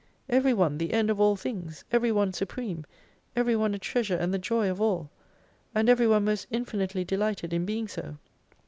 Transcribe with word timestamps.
Every 0.27 0.51
one 0.55 0.79
the 0.79 0.93
end 0.93 1.11
of 1.11 1.19
all 1.21 1.35
things, 1.35 1.83
everyone 1.91 2.33
supreme, 2.33 2.85
every 3.35 3.55
one 3.55 3.75
a 3.75 3.77
treasure, 3.77 4.15
and 4.15 4.33
the 4.33 4.39
joy 4.39 4.67
of 4.67 4.81
all, 4.81 5.11
and 5.75 5.87
every 5.89 6.07
one 6.07 6.25
most 6.25 6.47
infinitely 6.49 7.05
delighted 7.05 7.53
in 7.53 7.67
being 7.67 7.87
so. 7.87 8.17